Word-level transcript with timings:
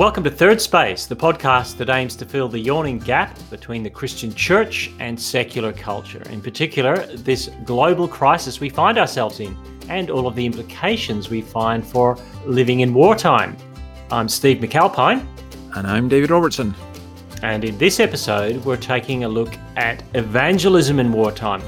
Welcome 0.00 0.24
to 0.24 0.30
Third 0.30 0.62
Space, 0.62 1.04
the 1.04 1.14
podcast 1.14 1.76
that 1.76 1.90
aims 1.90 2.16
to 2.16 2.24
fill 2.24 2.48
the 2.48 2.58
yawning 2.58 2.98
gap 2.98 3.38
between 3.50 3.82
the 3.82 3.90
Christian 3.90 4.32
church 4.32 4.90
and 4.98 5.20
secular 5.20 5.74
culture. 5.74 6.22
In 6.30 6.40
particular, 6.40 7.04
this 7.16 7.50
global 7.66 8.08
crisis 8.08 8.60
we 8.60 8.70
find 8.70 8.96
ourselves 8.96 9.40
in 9.40 9.54
and 9.90 10.08
all 10.08 10.26
of 10.26 10.34
the 10.36 10.46
implications 10.46 11.28
we 11.28 11.42
find 11.42 11.86
for 11.86 12.16
living 12.46 12.80
in 12.80 12.94
wartime. 12.94 13.54
I'm 14.10 14.26
Steve 14.26 14.56
McAlpine. 14.62 15.26
And 15.76 15.86
I'm 15.86 16.08
David 16.08 16.30
Robertson. 16.30 16.74
And 17.42 17.62
in 17.62 17.76
this 17.76 18.00
episode, 18.00 18.64
we're 18.64 18.78
taking 18.78 19.24
a 19.24 19.28
look 19.28 19.54
at 19.76 20.02
evangelism 20.14 20.98
in 20.98 21.12
wartime. 21.12 21.60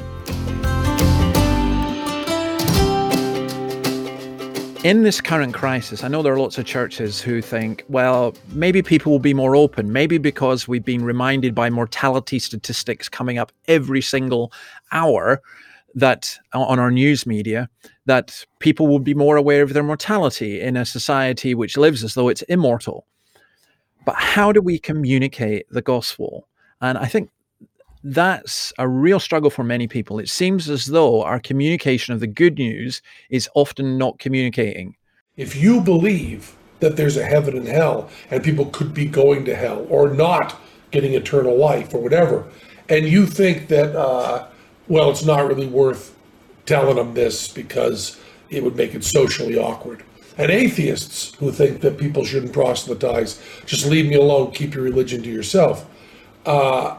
In 4.85 5.05
this 5.05 5.21
current 5.21 5.55
crisis, 5.55 6.03
I 6.03 6.09
know 6.09 6.25
there 6.25 6.35
are 6.35 6.41
lots 6.41 6.59
of 6.59 6.65
churches 6.65 7.21
who 7.21 7.41
think, 7.41 7.85
well, 7.89 8.35
maybe 8.49 8.83
people 8.83 9.13
will 9.13 9.21
be 9.21 9.33
more 9.33 9.55
open. 9.55 9.93
Maybe 9.93 10.19
because 10.19 10.67
we've 10.67 10.85
been 10.85 11.05
reminded 11.05 11.55
by 11.55 11.71
mortality 11.71 12.41
statistics 12.41 13.09
coming 13.09 13.39
up 13.39 13.53
every 13.69 14.01
single 14.01 14.53
hour 14.91 15.41
that 15.95 16.37
on 16.53 16.81
our 16.81 16.91
news 16.91 17.27
media 17.27 17.69
that 18.07 18.45
people 18.59 18.89
will 18.89 18.99
be 18.99 19.15
more 19.15 19.37
aware 19.37 19.63
of 19.63 19.73
their 19.73 19.85
mortality 19.85 20.61
in 20.61 20.77
a 20.77 20.85
society 20.85 21.55
which 21.55 21.77
lives 21.77 22.03
as 22.03 22.15
though 22.15 22.29
it's 22.29 22.43
immortal. 22.43 23.07
But 24.05 24.17
how 24.17 24.51
do 24.51 24.61
we 24.61 24.81
communicate 24.81 25.67
the 25.71 25.83
gospel? 25.83 26.49
And 26.81 26.99
I 26.99 27.07
think 27.07 27.31
that's 28.03 28.73
a 28.79 28.89
real 28.89 29.21
struggle 29.21 29.51
for 29.51 29.65
many 29.65 29.87
people. 29.87 30.19
It 30.19 30.29
seems 30.29 30.69
as 30.69 30.87
though 30.87 31.23
our 31.23 31.39
communication 31.39 32.15
of 32.15 32.21
the 32.21 32.27
good 32.27 32.59
news 32.59 33.03
is 33.31 33.49
often 33.55 33.99
not 33.99 34.19
communicating. 34.19 34.97
If 35.37 35.57
you 35.57 35.81
believe 35.81 36.57
that 36.81 36.97
there's 36.97 37.17
a 37.17 37.25
heaven 37.25 37.57
and 37.57 37.69
hell 37.69 38.11
and 38.31 38.43
people 38.43 38.67
could 38.67 38.93
be 38.93 39.07
going 39.07 39.45
to 39.45 39.55
hell 39.55 39.87
or 39.89 40.09
not 40.11 40.61
getting 40.91 41.15
eternal 41.15 41.57
life 41.57 41.95
or 41.95 42.03
whatever, 42.03 42.45
and 42.89 43.07
you 43.07 43.27
think 43.27 43.69
that, 43.69 43.97
uh, 43.97 44.47
well, 44.89 45.11
it's 45.11 45.25
not 45.25 45.47
really 45.47 45.67
worth 45.67 46.15
telling 46.67 46.97
them 46.97 47.15
this 47.15 47.49
because 47.49 48.21
it 48.51 48.63
would 48.63 48.77
make 48.77 48.95
it 48.95 49.05
socially 49.05 49.59
awkward. 49.59 50.05
And 50.39 50.51
atheists 50.51 51.35
who 51.37 51.53
think 51.53 51.81
that 51.83 51.99
people 51.99 52.25
shouldn't 52.25 52.53
proselytize, 52.53 53.41
just 53.67 53.87
leave 53.87 54.07
me 54.07 54.15
alone, 54.15 54.53
keep 54.53 54.75
your 54.75 54.85
religion 54.85 55.23
to 55.23 55.31
yourself. 55.31 55.89
Uh, 56.45 56.97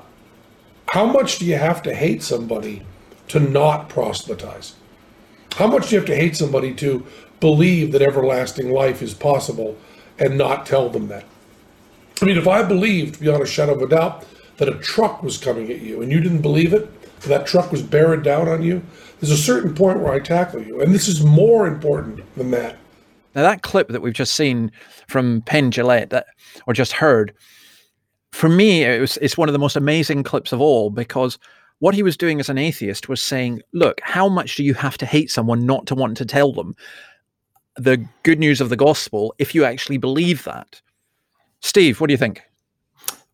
how 0.89 1.05
much 1.05 1.39
do 1.39 1.45
you 1.45 1.57
have 1.57 1.81
to 1.83 1.93
hate 1.93 2.23
somebody 2.23 2.83
to 3.29 3.39
not 3.39 3.89
proselytize? 3.89 4.75
How 5.55 5.67
much 5.67 5.89
do 5.89 5.95
you 5.95 5.99
have 5.99 6.07
to 6.07 6.15
hate 6.15 6.35
somebody 6.35 6.73
to 6.75 7.05
believe 7.39 7.91
that 7.91 8.01
everlasting 8.01 8.71
life 8.71 9.01
is 9.01 9.13
possible 9.13 9.77
and 10.19 10.37
not 10.37 10.65
tell 10.65 10.89
them 10.89 11.07
that? 11.07 11.25
I 12.21 12.25
mean, 12.25 12.37
if 12.37 12.47
I 12.47 12.63
believed 12.63 13.19
beyond 13.19 13.43
a 13.43 13.45
shadow 13.45 13.75
of 13.75 13.81
a 13.81 13.87
doubt 13.87 14.25
that 14.57 14.69
a 14.69 14.75
truck 14.79 15.23
was 15.23 15.37
coming 15.37 15.71
at 15.71 15.81
you 15.81 16.01
and 16.01 16.11
you 16.11 16.19
didn't 16.19 16.41
believe 16.41 16.73
it, 16.73 16.89
that 17.21 17.47
truck 17.47 17.71
was 17.71 17.81
bearing 17.81 18.21
down 18.21 18.47
on 18.47 18.63
you, 18.63 18.81
there's 19.19 19.31
a 19.31 19.37
certain 19.37 19.73
point 19.73 19.99
where 19.99 20.13
I 20.13 20.19
tackle 20.19 20.61
you. 20.61 20.81
And 20.81 20.93
this 20.93 21.07
is 21.07 21.23
more 21.23 21.67
important 21.67 22.21
than 22.35 22.51
that. 22.51 22.77
Now, 23.35 23.41
that 23.41 23.61
clip 23.61 23.87
that 23.89 24.01
we've 24.01 24.13
just 24.13 24.33
seen 24.33 24.71
from 25.07 25.41
Penn 25.41 25.71
Jillette, 25.71 26.09
that, 26.09 26.27
or 26.67 26.73
just 26.73 26.93
heard, 26.93 27.33
for 28.33 28.49
me, 28.49 28.83
it 28.83 28.99
was, 28.99 29.17
it's 29.17 29.37
one 29.37 29.47
of 29.47 29.53
the 29.53 29.59
most 29.59 29.75
amazing 29.75 30.23
clips 30.23 30.51
of 30.51 30.59
all 30.59 30.89
because 30.89 31.37
what 31.79 31.93
he 31.93 32.01
was 32.01 32.17
doing 32.17 32.39
as 32.39 32.49
an 32.49 32.57
atheist 32.57 33.07
was 33.07 33.21
saying, 33.21 33.61
look, 33.73 34.01
how 34.01 34.27
much 34.27 34.55
do 34.55 34.63
you 34.63 34.73
have 34.73 34.97
to 34.97 35.05
hate 35.05 35.29
someone 35.29 35.67
not 35.67 35.85
to 35.85 35.95
want 35.95 36.17
to 36.17 36.25
tell 36.25 36.51
them 36.51 36.75
the 37.75 38.03
good 38.23 38.39
news 38.39 38.59
of 38.59 38.69
the 38.69 38.75
gospel 38.75 39.35
if 39.37 39.53
you 39.53 39.63
actually 39.63 39.97
believe 39.97 40.43
that? 40.45 40.81
Steve, 41.61 42.01
what 42.01 42.07
do 42.07 42.13
you 42.13 42.17
think? 42.17 42.41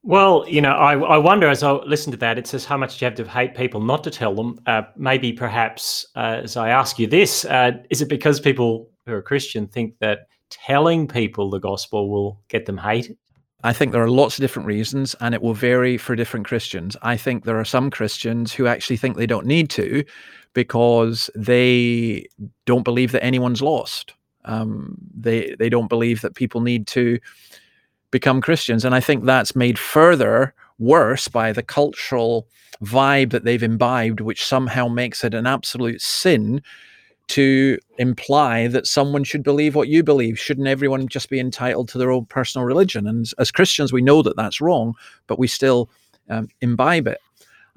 Well, 0.04 0.46
you 0.50 0.62
know, 0.62 0.72
I, 0.72 0.98
I 0.98 1.18
wonder 1.18 1.48
as 1.48 1.64
I 1.64 1.72
listen 1.72 2.12
to 2.12 2.18
that, 2.18 2.38
it 2.38 2.46
says 2.46 2.66
how 2.66 2.76
much 2.76 2.98
do 2.98 3.06
you 3.06 3.10
have 3.10 3.18
to 3.18 3.28
hate 3.28 3.56
people 3.56 3.80
not 3.80 4.04
to 4.04 4.12
tell 4.12 4.36
them. 4.36 4.60
Uh, 4.66 4.82
maybe, 4.98 5.32
perhaps, 5.32 6.08
uh, 6.16 6.42
as 6.44 6.58
I 6.58 6.70
ask 6.70 7.00
you 7.00 7.08
this, 7.08 7.46
uh, 7.46 7.72
is 7.90 8.02
it 8.02 8.10
because 8.10 8.40
people 8.42 8.90
who 9.06 9.14
are 9.14 9.22
Christian 9.22 9.66
think 9.66 9.98
that 10.00 10.28
telling 10.50 11.08
people 11.08 11.50
the 11.50 11.60
gospel 11.60 12.10
will 12.10 12.42
get 12.50 12.66
them 12.66 12.78
hated? 12.78 13.18
I 13.64 13.74
think 13.74 13.92
there 13.92 14.04
are 14.04 14.10
lots 14.10 14.38
of 14.38 14.42
different 14.42 14.68
reasons, 14.68 15.16
and 15.20 15.36
it 15.36 15.42
will 15.42 15.54
vary 15.54 15.98
for 15.98 16.16
different 16.16 16.46
Christians. 16.46 16.96
I 17.02 17.18
think 17.18 17.44
there 17.44 17.60
are 17.60 17.66
some 17.66 17.90
Christians 17.90 18.54
who 18.54 18.68
actually 18.68 18.98
think 18.98 19.18
they 19.18 19.28
don't 19.28 19.46
need 19.46 19.70
to 19.72 20.06
because 20.54 21.30
they 21.36 22.26
don't 22.66 22.84
believe 22.84 23.12
that 23.12 23.24
anyone's 23.24 23.62
lost. 23.62 24.14
Um, 24.46 24.98
they 25.14 25.56
they 25.60 25.70
don't 25.70 25.90
believe 25.90 26.22
that 26.22 26.36
people 26.36 26.62
need 26.62 26.88
to 26.88 27.20
become 28.12 28.42
Christians, 28.42 28.86
and 28.86 28.96
I 28.96 29.02
think 29.02 29.26
that's 29.26 29.56
made 29.56 29.78
further 29.78 30.54
worse 30.78 31.28
by 31.28 31.52
the 31.52 31.64
cultural 31.64 32.48
vibe 32.82 33.32
that 33.32 33.44
they've 33.44 33.62
imbibed, 33.62 34.22
which 34.22 34.46
somehow 34.46 34.88
makes 34.88 35.24
it 35.26 35.34
an 35.34 35.46
absolute 35.46 36.02
sin 36.02 36.62
to 37.30 37.78
imply 37.98 38.68
that 38.68 38.88
someone 38.88 39.24
should 39.24 39.44
believe 39.44 39.76
what 39.76 39.88
you 39.88 40.04
believe. 40.04 40.40
Shouldn't 40.40 40.68
everyone 40.68 41.08
just 41.08 41.30
be 41.30 41.40
entitled 41.40 41.88
to 41.90 41.98
their 41.98 42.12
own 42.12 42.26
personal 42.26 42.66
religion? 42.66 43.08
And 43.08 43.30
as 43.38 43.52
Christians, 43.52 43.94
we 43.94 44.02
know 44.02 44.22
that 44.22 44.36
that's 44.36 44.62
wrong, 44.62 44.96
but 45.28 45.40
we 45.40 45.48
still 45.48 45.90
um, 46.30 46.50
imbibe 46.62 47.08
it. 47.08 47.20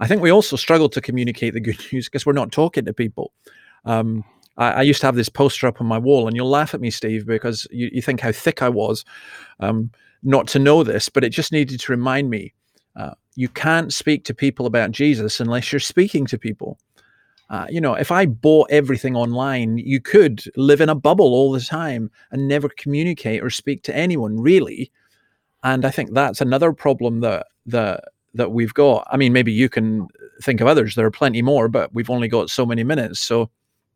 I 0.00 0.06
think 0.06 0.20
we 0.22 0.30
also 0.30 0.56
struggle 0.56 0.88
to 0.88 1.00
communicate 1.00 1.54
the 1.54 1.60
good 1.60 1.78
news 1.92 2.08
because 2.08 2.26
we're 2.26 2.32
not 2.32 2.52
talking 2.52 2.84
to 2.84 2.92
people. 2.92 3.32
Um, 3.84 4.24
I, 4.56 4.72
I, 4.72 4.82
used 4.82 5.00
to 5.00 5.06
have 5.06 5.16
this 5.16 5.28
poster 5.28 5.66
up 5.66 5.80
on 5.80 5.86
my 5.86 5.98
wall, 5.98 6.26
and 6.26 6.36
you'll 6.36 6.48
laugh 6.48 6.74
at 6.74 6.80
me, 6.80 6.90
Steve, 6.90 7.26
because 7.26 7.66
you, 7.70 7.90
you 7.92 8.02
think 8.02 8.20
how 8.20 8.32
thick 8.32 8.62
I 8.62 8.68
was 8.68 9.04
um, 9.60 9.90
not 10.22 10.46
to 10.48 10.58
know 10.58 10.84
this, 10.84 11.08
but 11.08 11.24
it 11.24 11.30
just 11.30 11.52
needed 11.52 11.80
to 11.80 11.92
remind 11.92 12.30
me 12.30 12.52
uh, 12.96 13.12
you 13.34 13.48
can't 13.48 13.92
speak 13.92 14.24
to 14.24 14.34
people 14.34 14.66
about 14.66 14.92
Jesus 14.92 15.40
unless 15.40 15.72
you're 15.72 15.80
speaking 15.80 16.26
to 16.26 16.38
people. 16.38 16.78
Uh, 17.52 17.66
you 17.68 17.82
know, 17.82 17.92
if 17.92 18.10
I 18.10 18.24
bought 18.24 18.70
everything 18.70 19.14
online, 19.14 19.76
you 19.76 20.00
could 20.00 20.42
live 20.56 20.80
in 20.80 20.88
a 20.88 20.94
bubble 20.94 21.34
all 21.34 21.52
the 21.52 21.60
time 21.60 22.10
and 22.30 22.48
never 22.48 22.70
communicate 22.70 23.42
or 23.42 23.50
speak 23.50 23.82
to 23.84 23.94
anyone 23.94 24.40
really. 24.40 24.90
And 25.62 25.84
I 25.84 25.90
think 25.90 26.14
that's 26.14 26.40
another 26.40 26.72
problem 26.72 27.20
that 27.20 27.46
that 27.66 28.04
that 28.34 28.52
we've 28.52 28.72
got. 28.72 29.06
I 29.10 29.18
mean, 29.18 29.34
maybe 29.34 29.52
you 29.52 29.68
can 29.68 30.08
think 30.42 30.62
of 30.62 30.66
others. 30.66 30.94
There 30.94 31.04
are 31.06 31.10
plenty 31.10 31.42
more, 31.42 31.68
but 31.68 31.94
we've 31.94 32.08
only 32.08 32.26
got 32.26 32.48
so 32.48 32.64
many 32.64 32.84
minutes. 32.84 33.20
So, 33.20 33.50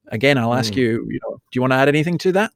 again, 0.09 0.37
I'll 0.37 0.55
ask 0.55 0.75
mm. 0.75 0.77
you. 0.77 1.09
You 1.09 1.19
know, 1.25 1.37
do 1.37 1.57
you 1.57 1.63
want 1.63 1.73
to 1.73 1.77
add 1.77 1.89
anything 1.89 2.19
to 2.19 2.33
that? 2.33 2.53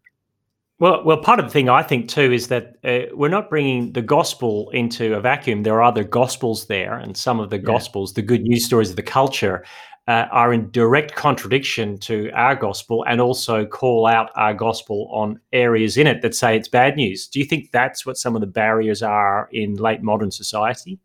Well, 0.81 1.03
well, 1.05 1.19
part 1.19 1.39
of 1.39 1.47
the 1.47 1.50
thing 1.50 1.71
I 1.71 1.83
think 1.83 2.10
too 2.10 2.31
is 2.31 2.49
that 2.49 2.77
uh, 2.84 3.15
we're 3.15 3.28
not 3.28 3.49
bringing 3.49 3.93
the 3.93 4.03
gospel 4.03 4.69
into 4.71 5.15
a 5.15 5.21
vacuum. 5.21 5.62
There 5.62 5.75
are 5.75 5.83
other 5.83 6.05
gospels 6.05 6.66
there, 6.66 6.94
and 6.94 7.16
some 7.16 7.41
of 7.41 7.49
the 7.49 7.56
yeah. 7.56 7.62
gospels, 7.62 8.12
the 8.12 8.22
good 8.22 8.43
news 8.43 8.66
stories 8.66 8.91
of 8.91 8.97
the 8.97 9.03
culture, 9.03 9.65
uh, 10.10 10.26
are 10.32 10.53
in 10.53 10.69
direct 10.72 11.15
contradiction 11.15 11.97
to 11.97 12.32
our 12.32 12.56
gospel 12.56 13.04
and 13.06 13.21
also 13.21 13.65
call 13.65 14.09
out 14.09 14.31
our 14.34 14.53
gospel 14.53 15.09
on 15.12 15.38
areas 15.53 15.97
in 15.97 16.09
it 16.09 16.21
that 16.21 16.34
say 16.34 16.56
it's 16.56 16.66
bad 16.66 16.97
news. 16.97 17.28
Do 17.28 17.38
you 17.38 17.44
think 17.44 17.71
that's 17.71 18.04
what 18.04 18.16
some 18.16 18.34
of 18.34 18.41
the 18.41 18.47
barriers 18.48 19.04
are 19.04 19.48
in 19.53 19.76
late 19.76 20.03
modern 20.03 20.32
society? 20.32 20.98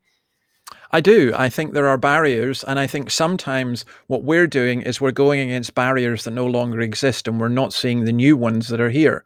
I 0.92 1.02
do. 1.02 1.32
I 1.38 1.50
think 1.50 1.74
there 1.74 1.88
are 1.88 2.00
barriers. 2.00 2.64
And 2.64 2.80
I 2.80 2.88
think 2.88 3.12
sometimes 3.12 3.86
what 4.08 4.24
we're 4.24 4.48
doing 4.48 4.82
is 4.82 5.00
we're 5.00 5.12
going 5.12 5.40
against 5.40 5.76
barriers 5.76 6.24
that 6.24 6.32
no 6.32 6.48
longer 6.48 6.82
exist 6.82 7.28
and 7.28 7.40
we're 7.40 7.48
not 7.50 7.74
seeing 7.74 8.06
the 8.06 8.12
new 8.12 8.36
ones 8.36 8.70
that 8.70 8.82
are 8.82 8.90
here. 8.90 9.24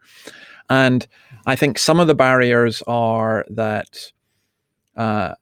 And 0.68 1.06
I 1.46 1.56
think 1.56 1.78
some 1.78 2.00
of 2.00 2.06
the 2.06 2.14
barriers 2.14 2.82
are 2.86 3.46
that 3.48 4.12
uh, 4.94 5.36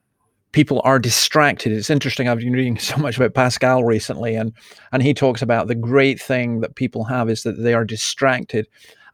people 0.59 0.81
are 0.83 0.99
distracted. 0.99 1.71
It's 1.71 1.89
interesting. 1.89 2.27
I've 2.27 2.41
been 2.41 2.53
reading 2.53 2.79
so 2.91 2.97
much 2.97 3.17
about 3.17 3.33
Pascal 3.33 3.85
recently, 3.85 4.35
and 4.35 4.53
and 4.91 5.05
he 5.05 5.15
talks 5.15 5.41
about 5.41 5.69
the 5.69 5.77
great 5.77 6.21
thing 6.21 6.63
that 6.63 6.75
people 6.75 7.05
have 7.05 7.31
is 7.31 7.45
that 7.45 7.63
they 7.63 7.75
are 7.75 7.85
distracted, 7.85 8.67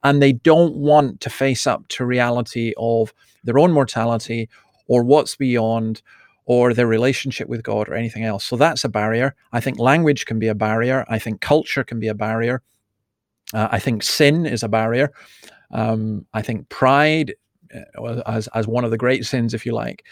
and 0.03 0.23
they 0.23 0.33
don't 0.33 0.75
want 0.75 1.21
to 1.21 1.29
face 1.29 1.67
up 1.67 1.87
to 1.89 2.07
reality 2.07 2.73
of 2.79 3.13
their 3.45 3.59
own 3.59 3.73
mortality 3.73 4.49
or 4.87 5.05
what's 5.05 5.37
beyond 5.37 6.01
or 6.47 6.73
their 6.73 6.87
relationship 6.87 7.47
with 7.47 7.63
God 7.63 7.91
or 7.91 7.95
anything 7.95 8.25
else. 8.25 8.47
So 8.47 8.57
that's 8.57 8.85
a 8.85 8.89
barrier. 8.89 9.35
I 9.53 9.61
think 9.61 9.79
language 9.79 10.25
can 10.25 10.39
be 10.39 10.49
a 10.49 10.55
barrier. 10.55 11.05
I 11.11 11.19
think 11.19 11.43
culture 11.43 11.85
can 11.85 12.01
be 12.01 12.09
a 12.09 12.15
barrier. 12.15 12.63
Uh, 13.53 13.69
I 13.71 13.81
think 13.81 14.03
sin 14.03 14.47
is 14.47 14.63
a 14.63 14.69
barrier. 14.69 15.13
Um, 15.71 16.25
I 16.33 16.41
think 16.41 16.71
pride, 16.71 17.35
uh, 17.75 18.23
as 18.27 18.49
as 18.55 18.67
one 18.67 18.85
of 18.87 18.91
the 18.91 19.05
great 19.05 19.27
sins, 19.27 19.53
if 19.53 19.67
you 19.67 19.75
like, 19.75 20.05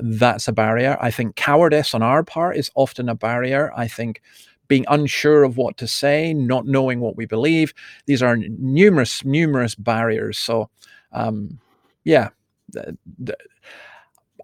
that's 0.00 0.48
a 0.48 0.52
barrier. 0.52 0.96
I 1.00 1.10
think 1.10 1.36
cowardice 1.36 1.94
on 1.94 2.02
our 2.02 2.22
part 2.22 2.56
is 2.56 2.70
often 2.74 3.08
a 3.08 3.14
barrier. 3.14 3.72
I 3.76 3.88
think 3.88 4.22
being 4.68 4.84
unsure 4.88 5.44
of 5.44 5.56
what 5.56 5.76
to 5.78 5.86
say, 5.86 6.32
not 6.32 6.66
knowing 6.66 7.00
what 7.00 7.16
we 7.16 7.26
believe, 7.26 7.74
these 8.06 8.22
are 8.22 8.36
numerous, 8.36 9.24
numerous 9.24 9.74
barriers. 9.74 10.38
So, 10.38 10.70
um, 11.12 11.58
yeah, 12.04 12.30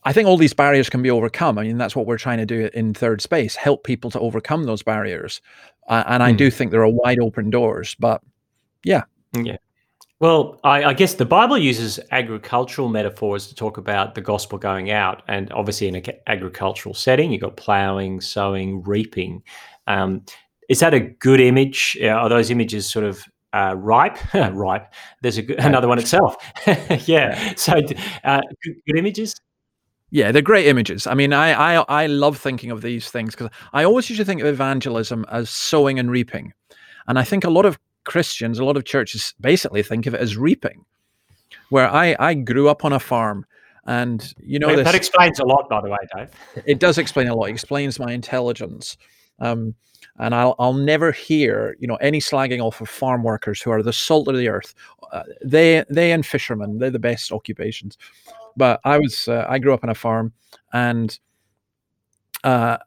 I 0.05 0.13
think 0.13 0.29
all 0.29 0.37
these 0.37 0.55
barriers 0.55 0.89
can 0.89 1.03
be 1.03 1.11
overcome. 1.11 1.59
I 1.59 1.65
mean, 1.65 1.79
that's 1.79 1.97
what 1.97 2.07
we're 2.07 2.19
trying 2.19 2.39
to 2.39 2.47
do 2.47 2.71
in 2.73 2.95
Third 2.95 3.21
Space 3.21 3.57
help 3.57 3.85
people 3.85 4.11
to 4.11 4.21
overcome 4.21 4.65
those 4.65 4.83
barriers. 4.83 5.41
Uh, 5.89 6.05
and 6.07 6.23
I 6.23 6.33
mm. 6.33 6.37
do 6.37 6.51
think 6.51 6.71
there 6.71 6.83
are 6.83 6.89
wide 6.89 7.19
open 7.21 7.51
doors, 7.51 7.97
but 7.99 8.23
yeah. 8.85 9.05
Yeah. 9.35 9.57
Well, 10.21 10.61
I, 10.65 10.85
I, 10.85 10.93
guess 10.93 11.15
the 11.15 11.25
Bible 11.25 11.57
uses 11.57 11.99
agricultural 12.11 12.91
metaphors 12.91 13.47
to 13.47 13.55
talk 13.55 13.79
about 13.79 14.15
the 14.15 14.21
gospel 14.21 14.59
going 14.59 14.91
out, 14.91 15.23
and 15.29 15.51
obviously 15.51 15.89
in 15.89 15.95
an 15.95 16.05
agricultural 16.27 16.95
setting, 16.95 17.33
you've 17.33 17.41
got 17.41 17.57
ploughing, 17.57 18.21
sowing, 18.21 18.83
reaping. 18.83 19.43
Um, 19.87 20.23
is 20.69 20.81
that 20.81 20.93
a 20.93 21.01
good 21.01 21.41
image? 21.41 21.97
Are 22.03 22.29
those 22.29 22.51
images 22.51 22.87
sort 22.87 23.07
of 23.07 23.25
uh, 23.55 23.75
ripe? 23.79 24.19
ripe. 24.35 24.93
There's 25.23 25.39
a, 25.39 25.55
another 25.57 25.89
one 25.89 25.99
itself. 25.99 26.37
yeah. 27.09 27.55
So, 27.57 27.73
uh, 28.23 28.43
good, 28.63 28.75
good 28.87 28.99
images. 28.99 29.35
Yeah, 30.11 30.33
they're 30.33 30.43
great 30.43 30.67
images. 30.67 31.07
I 31.07 31.15
mean, 31.15 31.33
I 31.33 31.79
I, 31.79 31.85
I 31.89 32.07
love 32.09 32.37
thinking 32.37 32.71
of 32.71 32.83
these 32.83 33.11
things 33.11 33.35
because 33.35 33.49
I 33.73 33.85
always 33.85 34.11
usually 34.11 34.27
think 34.27 34.43
of 34.43 34.49
evangelism 34.49 35.25
as 35.31 35.49
sowing 35.49 35.99
and 35.99 36.11
reaping, 36.11 36.53
and 37.09 37.19
I 37.19 37.25
think 37.25 37.45
a 37.45 37.51
lot 37.51 37.65
of 37.65 37.79
Christians, 38.05 38.59
a 38.59 38.65
lot 38.65 38.77
of 38.77 38.85
churches 38.85 39.35
basically 39.41 39.83
think 39.83 40.07
of 40.07 40.15
it 40.15 40.21
as 40.21 40.37
reaping. 40.37 40.85
Where 41.69 41.89
I, 41.89 42.17
I 42.19 42.35
grew 42.35 42.69
up 42.69 42.85
on 42.85 42.93
a 42.93 43.01
farm 43.01 43.47
and 43.87 44.35
you 44.39 44.59
know 44.59 44.75
this, 44.77 44.85
that 44.85 44.95
explains 44.95 45.41
a 45.41 45.45
lot, 45.45 45.69
by 45.69 45.81
the 45.81 45.89
way, 45.89 45.99
Dave. 46.15 46.29
it 46.67 46.79
does 46.79 46.99
explain 46.99 47.29
a 47.29 47.35
lot. 47.35 47.47
It 47.47 47.53
explains 47.53 47.99
my 47.99 48.13
intelligence. 48.13 48.97
Um, 49.39 49.75
and 50.19 50.35
I'll 50.35 50.55
I'll 50.59 50.75
never 50.75 51.13
hear 51.13 51.77
you 51.81 51.89
know 51.89 51.97
any 51.97 52.21
slagging 52.21 52.61
off 52.61 52.81
of 52.81 52.89
farm 52.89 53.23
workers 53.23 53.63
who 53.63 53.71
are 53.71 53.83
the 53.83 53.93
salt 53.93 54.29
of 54.29 54.37
the 54.37 54.49
earth. 54.49 54.75
Uh, 55.13 55.23
they 55.43 55.85
they 55.89 56.13
and 56.13 56.25
fishermen 56.25 56.79
they're 56.79 56.91
the 56.91 56.99
best 56.99 57.33
occupations. 57.33 57.97
But 58.57 58.81
I 58.85 58.99
was 58.99 59.29
uh, 59.29 59.47
I 59.49 59.59
grew 59.59 59.73
up 59.73 59.83
on 59.83 59.91
a 59.91 59.95
farm, 59.95 60.33
and 60.73 61.19
uh, 62.45 62.79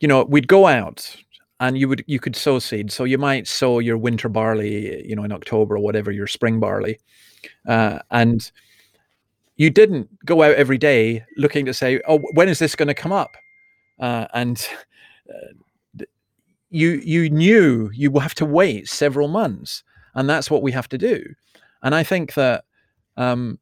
you 0.00 0.08
know 0.08 0.24
we'd 0.24 0.48
go 0.48 0.66
out 0.66 1.16
and 1.62 1.78
you 1.78 1.88
would 1.88 2.04
you 2.08 2.18
could 2.18 2.34
sow 2.34 2.58
seed. 2.58 2.90
So 2.90 3.04
you 3.04 3.18
might 3.18 3.46
sow 3.46 3.78
your 3.78 3.96
winter 3.96 4.28
barley, 4.28 5.06
you 5.08 5.14
know, 5.14 5.22
in 5.22 5.30
October 5.30 5.76
or 5.76 5.78
whatever, 5.78 6.10
your 6.10 6.26
spring 6.26 6.58
barley, 6.58 6.98
uh, 7.68 8.00
and 8.10 8.50
you 9.56 9.70
didn't 9.70 10.08
go 10.26 10.42
out 10.42 10.56
every 10.56 10.76
day 10.76 11.24
looking 11.36 11.64
to 11.66 11.72
say, 11.72 12.00
"Oh, 12.08 12.18
when 12.34 12.48
is 12.48 12.58
this 12.58 12.74
going 12.74 12.88
to 12.88 12.94
come 12.94 13.12
up?" 13.12 13.36
Uh, 14.00 14.26
and 14.34 14.68
uh, 15.30 16.04
you 16.70 17.00
you 17.04 17.30
knew 17.30 17.90
you 17.94 18.10
will 18.10 18.20
have 18.20 18.34
to 18.34 18.44
wait 18.44 18.88
several 18.88 19.28
months, 19.28 19.84
and 20.16 20.28
that's 20.28 20.50
what 20.50 20.62
we 20.62 20.72
have 20.72 20.88
to 20.88 20.98
do. 20.98 21.22
And 21.80 21.94
I 21.94 22.02
think 22.02 22.34
that 22.34 22.64
um, 23.16 23.60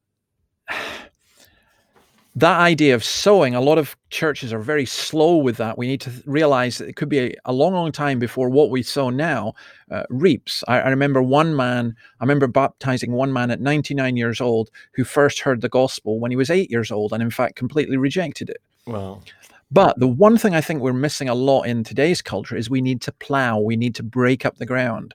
that 2.35 2.59
idea 2.59 2.95
of 2.95 3.03
sowing, 3.03 3.55
a 3.55 3.61
lot 3.61 3.77
of 3.77 3.97
churches 4.09 4.53
are 4.53 4.59
very 4.59 4.85
slow 4.85 5.35
with 5.35 5.57
that. 5.57 5.77
We 5.77 5.87
need 5.87 5.99
to 6.01 6.11
realize 6.25 6.77
that 6.77 6.87
it 6.87 6.95
could 6.95 7.09
be 7.09 7.19
a, 7.19 7.35
a 7.45 7.53
long, 7.53 7.73
long 7.73 7.91
time 7.91 8.19
before 8.19 8.49
what 8.49 8.69
we 8.69 8.83
sow 8.83 9.09
now 9.09 9.53
uh, 9.89 10.03
reaps. 10.09 10.63
I, 10.67 10.79
I, 10.79 10.89
remember 10.89 11.21
one 11.21 11.55
man, 11.55 11.93
I 12.19 12.23
remember 12.23 12.47
baptizing 12.47 13.11
one 13.11 13.33
man 13.33 13.51
at 13.51 13.59
99 13.59 14.15
years 14.15 14.39
old 14.39 14.71
who 14.93 15.03
first 15.03 15.41
heard 15.41 15.59
the 15.59 15.67
gospel 15.67 16.19
when 16.19 16.31
he 16.31 16.37
was 16.37 16.49
eight 16.49 16.71
years 16.71 16.89
old 16.89 17.11
and, 17.11 17.21
in 17.21 17.31
fact, 17.31 17.57
completely 17.57 17.97
rejected 17.97 18.49
it. 18.49 18.61
Wow. 18.85 19.21
But 19.69 19.99
the 19.99 20.07
one 20.07 20.37
thing 20.37 20.55
I 20.55 20.61
think 20.61 20.81
we're 20.81 20.93
missing 20.93 21.27
a 21.27 21.35
lot 21.35 21.63
in 21.63 21.83
today's 21.83 22.21
culture 22.21 22.55
is 22.55 22.69
we 22.69 22.81
need 22.81 23.01
to 23.01 23.11
plow, 23.11 23.59
we 23.59 23.75
need 23.75 23.95
to 23.95 24.03
break 24.03 24.45
up 24.45 24.57
the 24.57 24.65
ground. 24.65 25.13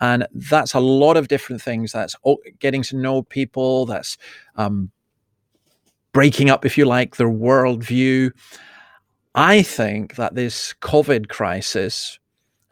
And 0.00 0.26
that's 0.32 0.74
a 0.74 0.80
lot 0.80 1.16
of 1.16 1.28
different 1.28 1.60
things. 1.60 1.92
That's 1.92 2.14
getting 2.60 2.82
to 2.84 2.96
know 2.96 3.22
people, 3.22 3.84
that's 3.84 4.16
um, 4.56 4.90
breaking 6.18 6.50
up, 6.50 6.66
if 6.66 6.76
you 6.76 6.84
like, 6.84 7.14
their 7.14 7.30
worldview. 7.30 8.32
I 9.36 9.62
think 9.62 10.16
that 10.16 10.34
this 10.34 10.74
COVID 10.82 11.28
crisis 11.28 12.18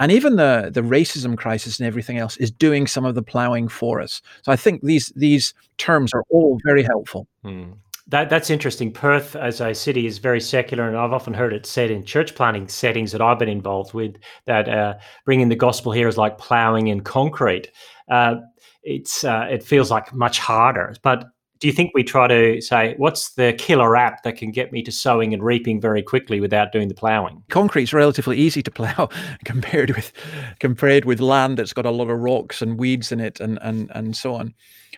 and 0.00 0.10
even 0.10 0.34
the 0.34 0.72
the 0.74 0.80
racism 0.80 1.38
crisis 1.38 1.78
and 1.78 1.86
everything 1.86 2.18
else 2.18 2.36
is 2.38 2.50
doing 2.50 2.88
some 2.88 3.04
of 3.04 3.14
the 3.14 3.22
plowing 3.22 3.68
for 3.68 4.00
us. 4.00 4.20
So 4.42 4.50
I 4.50 4.56
think 4.56 4.82
these 4.82 5.12
these 5.14 5.54
terms 5.78 6.12
are 6.12 6.24
all 6.28 6.58
very 6.64 6.82
helpful. 6.82 7.28
Hmm. 7.44 7.74
That 8.08 8.30
that's 8.30 8.50
interesting. 8.50 8.90
Perth 8.92 9.36
as 9.36 9.60
a 9.60 9.72
city 9.74 10.06
is 10.06 10.18
very 10.18 10.40
secular, 10.40 10.88
and 10.88 10.96
I've 10.96 11.12
often 11.12 11.32
heard 11.32 11.52
it 11.52 11.66
said 11.66 11.92
in 11.92 12.04
church 12.04 12.34
planting 12.34 12.66
settings 12.66 13.12
that 13.12 13.22
I've 13.22 13.38
been 13.38 13.48
involved 13.48 13.94
with 13.94 14.16
that 14.46 14.68
uh, 14.68 14.94
bringing 15.24 15.50
the 15.50 15.62
gospel 15.66 15.92
here 15.92 16.08
is 16.08 16.18
like 16.18 16.36
plowing 16.36 16.88
in 16.88 17.02
concrete. 17.02 17.70
Uh, 18.10 18.38
it's 18.82 19.22
uh, 19.22 19.46
it 19.48 19.62
feels 19.62 19.88
like 19.88 20.12
much 20.12 20.40
harder, 20.40 20.96
but 21.02 21.26
do 21.58 21.66
you 21.66 21.72
think 21.72 21.92
we 21.94 22.04
try 22.04 22.26
to 22.26 22.60
say 22.60 22.94
what's 22.98 23.32
the 23.32 23.54
killer 23.58 23.96
app 23.96 24.22
that 24.22 24.36
can 24.36 24.50
get 24.50 24.72
me 24.72 24.82
to 24.82 24.92
sowing 24.92 25.32
and 25.32 25.42
reaping 25.42 25.80
very 25.80 26.02
quickly 26.02 26.40
without 26.40 26.72
doing 26.72 26.88
the 26.88 26.94
ploughing? 26.94 27.42
Concrete's 27.48 27.92
relatively 27.92 28.36
easy 28.36 28.62
to 28.62 28.70
plough 28.70 29.08
compared 29.44 29.94
with 29.96 30.12
compared 30.60 31.04
with 31.04 31.20
land 31.20 31.58
that's 31.58 31.72
got 31.72 31.86
a 31.86 31.90
lot 31.90 32.10
of 32.10 32.18
rocks 32.18 32.60
and 32.60 32.78
weeds 32.78 33.12
in 33.12 33.20
it 33.20 33.40
and 33.40 33.58
and 33.62 33.90
and 33.94 34.16
so 34.16 34.34
on. 34.34 34.54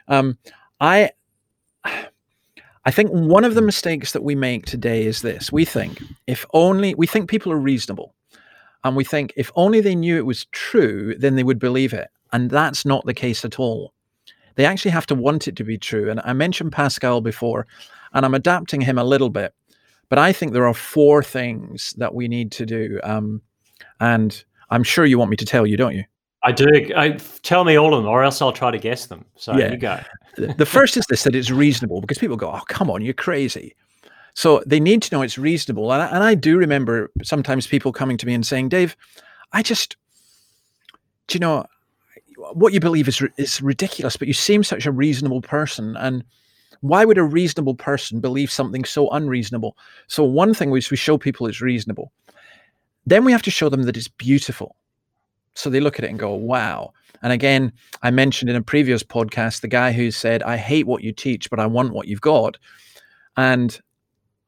Um, 0.08 0.38
I 0.80 1.12
I 1.84 2.90
think 2.90 3.10
one 3.10 3.44
of 3.44 3.54
the 3.54 3.62
mistakes 3.62 4.12
that 4.12 4.24
we 4.24 4.34
make 4.34 4.66
today 4.66 5.04
is 5.04 5.22
this: 5.22 5.52
we 5.52 5.64
think 5.64 6.02
if 6.26 6.44
only 6.54 6.94
we 6.94 7.06
think 7.06 7.30
people 7.30 7.52
are 7.52 7.58
reasonable, 7.58 8.14
and 8.82 8.96
we 8.96 9.04
think 9.04 9.32
if 9.36 9.52
only 9.54 9.80
they 9.80 9.94
knew 9.94 10.16
it 10.16 10.26
was 10.26 10.46
true, 10.46 11.14
then 11.18 11.36
they 11.36 11.44
would 11.44 11.58
believe 11.58 11.92
it, 11.92 12.08
and 12.32 12.50
that's 12.50 12.84
not 12.84 13.04
the 13.06 13.14
case 13.14 13.44
at 13.44 13.60
all. 13.60 13.92
They 14.58 14.66
actually 14.66 14.90
have 14.90 15.06
to 15.06 15.14
want 15.14 15.46
it 15.46 15.54
to 15.54 15.64
be 15.64 15.78
true. 15.78 16.10
And 16.10 16.20
I 16.24 16.32
mentioned 16.32 16.72
Pascal 16.72 17.20
before, 17.20 17.68
and 18.12 18.26
I'm 18.26 18.34
adapting 18.34 18.80
him 18.80 18.98
a 18.98 19.04
little 19.04 19.30
bit. 19.30 19.54
But 20.08 20.18
I 20.18 20.32
think 20.32 20.52
there 20.52 20.66
are 20.66 20.74
four 20.74 21.22
things 21.22 21.94
that 21.98 22.12
we 22.12 22.26
need 22.26 22.50
to 22.52 22.66
do. 22.66 22.98
Um, 23.04 23.40
and 24.00 24.42
I'm 24.70 24.82
sure 24.82 25.06
you 25.06 25.16
want 25.16 25.30
me 25.30 25.36
to 25.36 25.44
tell 25.44 25.64
you, 25.64 25.76
don't 25.76 25.94
you? 25.94 26.02
I 26.42 26.50
do. 26.50 26.66
I, 26.96 27.10
tell 27.42 27.62
me 27.62 27.76
all 27.76 27.94
of 27.94 28.02
them, 28.02 28.10
or 28.10 28.24
else 28.24 28.42
I'll 28.42 28.52
try 28.52 28.72
to 28.72 28.78
guess 28.78 29.06
them. 29.06 29.24
So 29.36 29.56
yeah. 29.56 29.70
you 29.70 29.76
go. 29.76 30.00
the 30.56 30.66
first 30.66 30.96
is 30.96 31.06
this 31.08 31.22
that 31.22 31.36
it's 31.36 31.52
reasonable 31.52 32.00
because 32.00 32.18
people 32.18 32.36
go, 32.36 32.50
oh, 32.50 32.62
come 32.66 32.90
on, 32.90 33.00
you're 33.00 33.14
crazy. 33.14 33.76
So 34.34 34.60
they 34.66 34.80
need 34.80 35.02
to 35.02 35.14
know 35.14 35.22
it's 35.22 35.38
reasonable. 35.38 35.92
And 35.92 36.02
I, 36.02 36.06
and 36.06 36.24
I 36.24 36.34
do 36.34 36.58
remember 36.58 37.12
sometimes 37.22 37.68
people 37.68 37.92
coming 37.92 38.16
to 38.16 38.26
me 38.26 38.34
and 38.34 38.44
saying, 38.44 38.70
Dave, 38.70 38.96
I 39.52 39.62
just, 39.62 39.96
do 41.28 41.36
you 41.36 41.40
know, 41.40 41.64
what 42.52 42.72
you 42.72 42.80
believe 42.80 43.08
is 43.08 43.22
is 43.36 43.62
ridiculous, 43.62 44.16
but 44.16 44.28
you 44.28 44.34
seem 44.34 44.62
such 44.64 44.86
a 44.86 44.92
reasonable 44.92 45.40
person, 45.40 45.96
and 45.96 46.24
why 46.80 47.04
would 47.04 47.18
a 47.18 47.24
reasonable 47.24 47.74
person 47.74 48.20
believe 48.20 48.50
something 48.50 48.84
so 48.84 49.08
unreasonable? 49.10 49.76
So 50.06 50.24
one 50.24 50.54
thing 50.54 50.70
which 50.70 50.90
we 50.90 50.96
show 50.96 51.18
people 51.18 51.46
is 51.46 51.60
reasonable. 51.60 52.12
Then 53.06 53.24
we 53.24 53.32
have 53.32 53.42
to 53.42 53.50
show 53.50 53.68
them 53.68 53.84
that 53.84 53.96
it's 53.96 54.08
beautiful. 54.08 54.76
So 55.54 55.70
they 55.70 55.80
look 55.80 55.98
at 55.98 56.04
it 56.04 56.10
and 56.10 56.18
go, 56.18 56.34
"Wow." 56.34 56.92
And 57.22 57.32
again, 57.32 57.72
I 58.02 58.10
mentioned 58.10 58.48
in 58.48 58.56
a 58.56 58.62
previous 58.62 59.02
podcast 59.02 59.60
the 59.60 59.68
guy 59.68 59.92
who 59.92 60.10
said, 60.10 60.42
"I 60.42 60.56
hate 60.56 60.86
what 60.86 61.02
you 61.02 61.12
teach, 61.12 61.50
but 61.50 61.58
I 61.58 61.66
want 61.66 61.92
what 61.92 62.06
you've 62.06 62.20
got," 62.20 62.56
and 63.36 63.80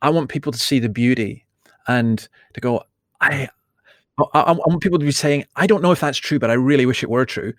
I 0.02 0.10
want 0.10 0.28
people 0.28 0.52
to 0.52 0.58
see 0.58 0.78
the 0.78 0.88
beauty 0.88 1.44
and 1.88 2.28
to 2.54 2.60
go, 2.60 2.84
"I." 3.20 3.48
I, 4.34 4.40
I 4.40 4.52
want 4.52 4.82
people 4.82 4.98
to 4.98 5.04
be 5.04 5.12
saying, 5.12 5.46
I 5.56 5.66
don't 5.66 5.82
know 5.82 5.92
if 5.92 6.00
that's 6.00 6.18
true, 6.18 6.38
but 6.38 6.50
I 6.50 6.54
really 6.54 6.84
wish 6.84 7.02
it 7.02 7.08
were 7.08 7.24
true. 7.24 7.54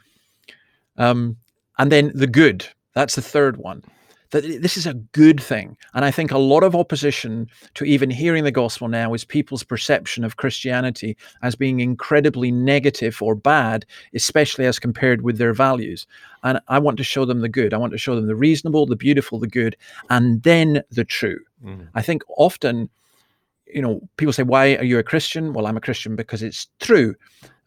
Um, 0.98 1.38
and 1.77 1.91
then 1.91 2.12
the 2.13 2.27
good. 2.27 2.67
That's 2.93 3.15
the 3.15 3.21
third 3.21 3.57
one. 3.57 3.83
That 4.31 4.43
this 4.62 4.77
is 4.77 4.88
a 4.88 4.93
good 4.93 5.41
thing. 5.41 5.75
And 5.93 6.05
I 6.05 6.12
think 6.12 6.31
a 6.31 6.38
lot 6.38 6.63
of 6.63 6.74
opposition 6.74 7.50
to 7.74 7.83
even 7.83 8.10
hearing 8.10 8.45
the 8.45 8.51
gospel 8.51 8.88
now 8.88 9.13
is 9.13 9.25
people's 9.25 9.63
perception 9.63 10.24
of 10.24 10.38
Christianity 10.38 11.17
as 11.41 11.55
being 11.55 11.81
incredibly 11.81 12.50
negative 12.50 13.21
or 13.21 13.36
bad, 13.36 13.86
especially 14.13 14.65
as 14.65 14.79
compared 14.79 15.21
with 15.21 15.38
their 15.38 15.53
values. 15.53 16.07
And 16.43 16.62
I 16.69 16.79
want 16.79 16.95
to 16.98 17.03
show 17.03 17.25
them 17.25 17.41
the 17.41 17.50
good. 17.50 17.74
I 17.74 17.77
want 17.77 17.91
to 17.91 17.98
show 17.98 18.15
them 18.15 18.27
the 18.27 18.36
reasonable, 18.36 18.86
the 18.86 18.95
beautiful, 18.95 19.38
the 19.38 19.48
good, 19.48 19.75
and 20.10 20.41
then 20.43 20.81
the 20.91 21.03
true. 21.03 21.39
Mm. 21.65 21.89
I 21.93 22.01
think 22.01 22.24
often, 22.38 22.89
you 23.67 23.81
know, 23.81 24.00
people 24.15 24.31
say, 24.31 24.43
Why 24.43 24.75
are 24.75 24.86
you 24.86 24.98
a 24.98 25.03
Christian? 25.03 25.51
Well, 25.51 25.67
I'm 25.67 25.77
a 25.77 25.81
Christian 25.81 26.15
because 26.15 26.41
it's 26.41 26.69
true. 26.79 27.15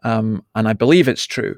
Um, 0.02 0.42
and 0.54 0.66
I 0.66 0.72
believe 0.72 1.08
it's 1.08 1.26
true. 1.26 1.56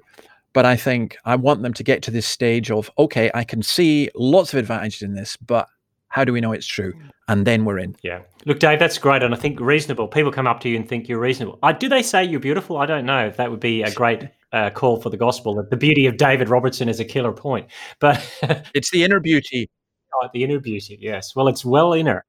But 0.56 0.64
I 0.64 0.74
think 0.74 1.18
I 1.26 1.36
want 1.36 1.60
them 1.60 1.74
to 1.74 1.84
get 1.84 2.00
to 2.04 2.10
this 2.10 2.26
stage 2.26 2.70
of, 2.70 2.90
okay, 2.98 3.30
I 3.34 3.44
can 3.44 3.62
see 3.62 4.08
lots 4.14 4.54
of 4.54 4.58
advantages 4.58 5.02
in 5.02 5.12
this, 5.12 5.36
but 5.36 5.68
how 6.08 6.24
do 6.24 6.32
we 6.32 6.40
know 6.40 6.52
it's 6.52 6.66
true? 6.66 6.94
And 7.28 7.46
then 7.46 7.66
we're 7.66 7.78
in. 7.78 7.94
Yeah. 8.02 8.22
Look, 8.46 8.58
Dave, 8.58 8.78
that's 8.78 8.96
great. 8.96 9.22
And 9.22 9.34
I 9.34 9.36
think 9.36 9.60
reasonable. 9.60 10.08
People 10.08 10.32
come 10.32 10.46
up 10.46 10.60
to 10.60 10.70
you 10.70 10.76
and 10.76 10.88
think 10.88 11.10
you're 11.10 11.18
reasonable. 11.18 11.58
Uh, 11.62 11.72
do 11.72 11.90
they 11.90 12.02
say 12.02 12.24
you're 12.24 12.40
beautiful? 12.40 12.78
I 12.78 12.86
don't 12.86 13.04
know 13.04 13.26
if 13.26 13.36
that 13.36 13.50
would 13.50 13.60
be 13.60 13.82
a 13.82 13.92
great 13.92 14.30
uh, 14.54 14.70
call 14.70 14.98
for 14.98 15.10
the 15.10 15.18
gospel. 15.18 15.62
The 15.68 15.76
beauty 15.76 16.06
of 16.06 16.16
David 16.16 16.48
Robertson 16.48 16.88
is 16.88 17.00
a 17.00 17.04
killer 17.04 17.32
point. 17.34 17.66
But 18.00 18.26
it's 18.72 18.90
the 18.90 19.04
inner 19.04 19.20
beauty. 19.20 19.68
Oh, 20.22 20.28
the 20.32 20.42
inner 20.42 20.58
beauty, 20.60 20.96
yes. 20.98 21.36
Well, 21.36 21.48
it's 21.48 21.66
well 21.66 21.92
inner. 21.92 22.24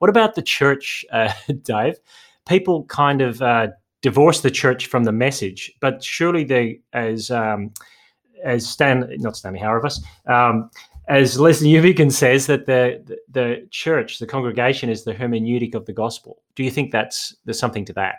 What 0.00 0.10
about 0.10 0.34
the 0.34 0.42
church, 0.42 1.06
uh, 1.10 1.32
Dave? 1.62 1.94
People 2.46 2.84
kind 2.84 3.22
of 3.22 3.40
uh, 3.40 3.68
divorce 4.02 4.40
the 4.40 4.50
church 4.50 4.86
from 4.86 5.04
the 5.04 5.12
message. 5.12 5.72
But 5.80 6.02
surely 6.02 6.44
they, 6.44 6.80
as 6.92 7.30
um, 7.30 7.72
as 8.44 8.68
Stan, 8.68 9.10
not 9.18 9.36
Stanley 9.36 9.60
Hauerwas, 9.60 10.00
um, 10.26 10.70
as 11.08 11.38
Lesslie 11.38 11.72
Newbigin 11.72 12.12
says, 12.12 12.46
that 12.46 12.66
the, 12.66 13.18
the 13.30 13.66
church, 13.70 14.18
the 14.18 14.26
congregation, 14.26 14.90
is 14.90 15.04
the 15.04 15.14
hermeneutic 15.14 15.74
of 15.74 15.86
the 15.86 15.92
gospel. 15.92 16.42
Do 16.54 16.62
you 16.62 16.70
think 16.70 16.92
that's 16.92 17.34
there's 17.44 17.58
something 17.58 17.84
to 17.86 17.92
that? 17.94 18.16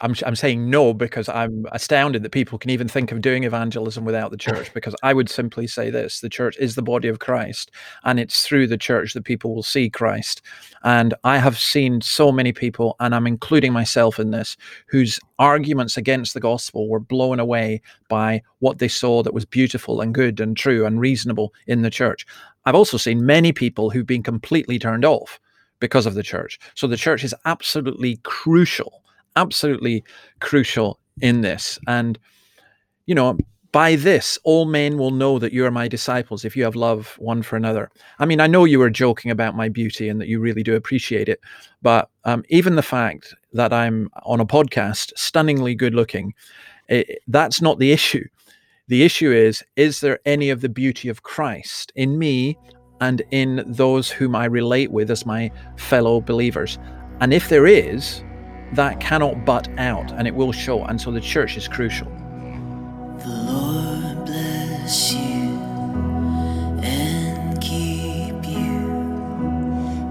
I'm, 0.00 0.14
I'm 0.24 0.36
saying 0.36 0.70
no 0.70 0.94
because 0.94 1.28
I'm 1.28 1.66
astounded 1.72 2.22
that 2.22 2.30
people 2.30 2.58
can 2.58 2.70
even 2.70 2.88
think 2.88 3.12
of 3.12 3.20
doing 3.20 3.44
evangelism 3.44 4.04
without 4.04 4.30
the 4.30 4.36
church. 4.36 4.70
Because 4.74 4.96
I 5.02 5.14
would 5.14 5.30
simply 5.30 5.66
say 5.66 5.88
this 5.90 6.20
the 6.20 6.28
church 6.28 6.56
is 6.58 6.74
the 6.74 6.82
body 6.82 7.08
of 7.08 7.18
Christ, 7.20 7.70
and 8.04 8.18
it's 8.18 8.44
through 8.44 8.66
the 8.66 8.76
church 8.76 9.14
that 9.14 9.24
people 9.24 9.54
will 9.54 9.62
see 9.62 9.88
Christ. 9.88 10.42
And 10.82 11.14
I 11.22 11.38
have 11.38 11.58
seen 11.58 12.00
so 12.00 12.32
many 12.32 12.52
people, 12.52 12.96
and 12.98 13.14
I'm 13.14 13.26
including 13.26 13.72
myself 13.72 14.18
in 14.18 14.30
this, 14.30 14.56
whose 14.86 15.20
arguments 15.38 15.96
against 15.96 16.34
the 16.34 16.40
gospel 16.40 16.88
were 16.88 17.00
blown 17.00 17.38
away 17.38 17.82
by 18.08 18.42
what 18.58 18.78
they 18.78 18.88
saw 18.88 19.22
that 19.22 19.34
was 19.34 19.44
beautiful 19.44 20.00
and 20.00 20.14
good 20.14 20.40
and 20.40 20.56
true 20.56 20.86
and 20.86 21.00
reasonable 21.00 21.52
in 21.66 21.82
the 21.82 21.90
church. 21.90 22.26
I've 22.66 22.74
also 22.74 22.96
seen 22.96 23.26
many 23.26 23.52
people 23.52 23.90
who've 23.90 24.06
been 24.06 24.22
completely 24.22 24.78
turned 24.78 25.04
off 25.04 25.38
because 25.78 26.06
of 26.06 26.14
the 26.14 26.22
church. 26.22 26.58
So 26.74 26.86
the 26.86 26.96
church 26.96 27.22
is 27.22 27.34
absolutely 27.44 28.16
crucial 28.22 29.03
absolutely 29.36 30.04
crucial 30.40 30.98
in 31.20 31.40
this. 31.40 31.78
And, 31.86 32.18
you 33.06 33.14
know, 33.14 33.36
by 33.72 33.96
this, 33.96 34.38
all 34.44 34.66
men 34.66 34.98
will 34.98 35.10
know 35.10 35.40
that 35.40 35.52
you 35.52 35.66
are 35.66 35.70
my 35.70 35.88
disciples 35.88 36.44
if 36.44 36.56
you 36.56 36.62
have 36.62 36.76
love 36.76 37.16
one 37.18 37.42
for 37.42 37.56
another. 37.56 37.90
I 38.20 38.24
mean, 38.24 38.40
I 38.40 38.46
know 38.46 38.64
you 38.64 38.78
were 38.78 38.88
joking 38.88 39.32
about 39.32 39.56
my 39.56 39.68
beauty 39.68 40.08
and 40.08 40.20
that 40.20 40.28
you 40.28 40.38
really 40.38 40.62
do 40.62 40.76
appreciate 40.76 41.28
it, 41.28 41.40
but 41.82 42.08
um, 42.24 42.44
even 42.50 42.76
the 42.76 42.82
fact 42.82 43.34
that 43.52 43.72
I'm 43.72 44.10
on 44.22 44.38
a 44.38 44.46
podcast, 44.46 45.12
stunningly 45.16 45.74
good 45.74 45.92
looking, 45.92 46.34
it, 46.88 47.18
that's 47.26 47.60
not 47.60 47.80
the 47.80 47.90
issue. 47.90 48.24
The 48.86 49.02
issue 49.02 49.32
is, 49.32 49.64
is 49.74 50.00
there 50.00 50.20
any 50.24 50.50
of 50.50 50.60
the 50.60 50.68
beauty 50.68 51.08
of 51.08 51.24
Christ 51.24 51.90
in 51.96 52.16
me 52.16 52.56
and 53.00 53.22
in 53.32 53.64
those 53.66 54.08
whom 54.08 54.36
I 54.36 54.44
relate 54.44 54.92
with 54.92 55.10
as 55.10 55.26
my 55.26 55.50
fellow 55.76 56.20
believers? 56.20 56.78
And 57.18 57.34
if 57.34 57.48
there 57.48 57.66
is, 57.66 58.22
that 58.74 59.00
cannot 59.00 59.44
butt 59.44 59.68
out 59.78 60.12
and 60.12 60.26
it 60.26 60.34
will 60.34 60.52
show. 60.52 60.84
And 60.84 61.00
so 61.00 61.10
the 61.10 61.20
church 61.20 61.56
is 61.56 61.68
crucial. 61.68 62.08
The 63.18 63.28
Lord 63.28 64.24
bless 64.26 65.14
you 65.14 65.58
and 66.82 67.60
keep 67.60 68.44
you. 68.46 68.80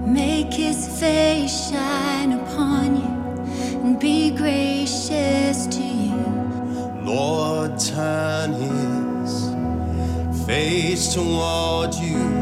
Make 0.08 0.54
his 0.54 1.00
face 1.00 1.70
shine 1.70 2.34
upon 2.34 2.96
you 2.98 3.82
and 3.84 4.00
be 4.00 4.32
gracious 4.32 5.68
to 5.68 5.84
you. 5.84 6.14
Lord, 7.04 7.78
turn 7.80 8.54
his 8.54 9.54
face 10.48 11.14
toward 11.14 11.94
you 11.96 12.33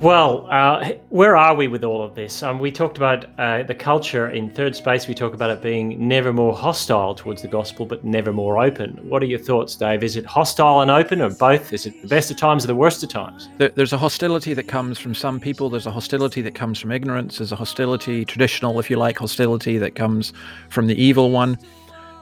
Well, 0.00 0.46
uh, 0.48 0.92
where 1.08 1.36
are 1.36 1.56
we 1.56 1.66
with 1.66 1.82
all 1.82 2.04
of 2.04 2.14
this? 2.14 2.44
Um, 2.44 2.60
we 2.60 2.70
talked 2.70 2.96
about 2.98 3.26
uh, 3.36 3.64
the 3.64 3.74
culture 3.74 4.30
in 4.30 4.48
third 4.48 4.76
space. 4.76 5.08
We 5.08 5.14
talk 5.14 5.34
about 5.34 5.50
it 5.50 5.60
being 5.60 6.06
never 6.06 6.32
more 6.32 6.54
hostile 6.54 7.16
towards 7.16 7.42
the 7.42 7.48
gospel, 7.48 7.84
but 7.84 8.04
never 8.04 8.32
more 8.32 8.62
open. 8.62 8.92
What 9.02 9.24
are 9.24 9.26
your 9.26 9.40
thoughts, 9.40 9.74
Dave? 9.74 10.04
Is 10.04 10.14
it 10.14 10.24
hostile 10.24 10.82
and 10.82 10.90
open, 10.90 11.20
or 11.20 11.30
both? 11.30 11.72
Is 11.72 11.84
it 11.84 12.00
the 12.00 12.06
best 12.06 12.30
of 12.30 12.36
times 12.36 12.62
or 12.62 12.68
the 12.68 12.76
worst 12.76 13.02
of 13.02 13.08
times? 13.08 13.48
There's 13.58 13.92
a 13.92 13.98
hostility 13.98 14.54
that 14.54 14.68
comes 14.68 15.00
from 15.00 15.16
some 15.16 15.40
people. 15.40 15.68
There's 15.68 15.86
a 15.86 15.90
hostility 15.90 16.42
that 16.42 16.54
comes 16.54 16.78
from 16.78 16.92
ignorance. 16.92 17.38
There's 17.38 17.50
a 17.50 17.56
hostility, 17.56 18.24
traditional, 18.24 18.78
if 18.78 18.88
you 18.88 18.98
like, 18.98 19.18
hostility 19.18 19.78
that 19.78 19.96
comes 19.96 20.32
from 20.68 20.86
the 20.86 20.94
evil 20.94 21.32
one. 21.32 21.58